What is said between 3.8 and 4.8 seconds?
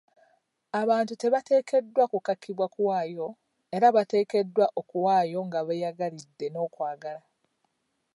bateekeddwa